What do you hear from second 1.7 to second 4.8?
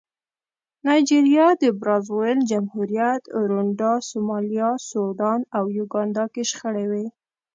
برازاویل جمهوریت، رونډا، سومالیا،